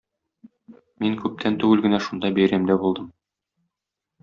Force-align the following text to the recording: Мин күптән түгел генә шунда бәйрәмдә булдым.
Мин 1.03 1.17
күптән 1.25 1.59
түгел 1.65 1.85
генә 1.85 2.01
шунда 2.07 2.33
бәйрәмдә 2.41 2.81
булдым. 2.87 3.15